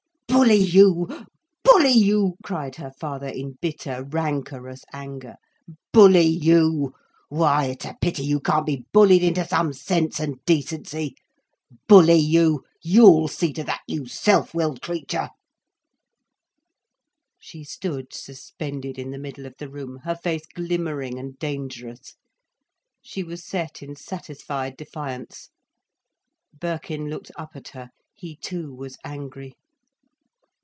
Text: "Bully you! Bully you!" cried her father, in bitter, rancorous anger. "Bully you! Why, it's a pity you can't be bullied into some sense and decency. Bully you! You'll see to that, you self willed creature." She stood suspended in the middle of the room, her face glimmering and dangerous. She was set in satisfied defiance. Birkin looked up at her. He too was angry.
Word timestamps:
"Bully 0.27 0.55
you! 0.55 1.27
Bully 1.63 1.91
you!" 1.91 2.35
cried 2.43 2.75
her 2.77 2.91
father, 2.99 3.27
in 3.27 3.59
bitter, 3.61 4.03
rancorous 4.03 4.83
anger. 4.91 5.35
"Bully 5.93 6.25
you! 6.25 6.93
Why, 7.29 7.65
it's 7.65 7.85
a 7.85 7.95
pity 8.01 8.23
you 8.25 8.39
can't 8.39 8.65
be 8.65 8.83
bullied 8.91 9.23
into 9.23 9.45
some 9.47 9.71
sense 9.71 10.19
and 10.19 10.43
decency. 10.43 11.15
Bully 11.87 12.15
you! 12.17 12.63
You'll 12.81 13.27
see 13.27 13.53
to 13.53 13.63
that, 13.65 13.81
you 13.87 14.07
self 14.07 14.53
willed 14.53 14.81
creature." 14.81 15.29
She 17.39 17.63
stood 17.63 18.11
suspended 18.11 18.97
in 18.97 19.11
the 19.11 19.19
middle 19.19 19.45
of 19.45 19.53
the 19.57 19.69
room, 19.69 19.97
her 20.03 20.15
face 20.15 20.45
glimmering 20.47 21.19
and 21.19 21.37
dangerous. 21.39 22.15
She 23.01 23.23
was 23.23 23.45
set 23.45 23.81
in 23.83 23.95
satisfied 23.95 24.75
defiance. 24.75 25.49
Birkin 26.59 27.09
looked 27.09 27.31
up 27.37 27.51
at 27.55 27.69
her. 27.69 27.91
He 28.15 28.35
too 28.35 28.73
was 28.73 28.97
angry. 29.05 29.53